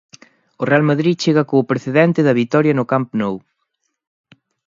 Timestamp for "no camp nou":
2.77-3.35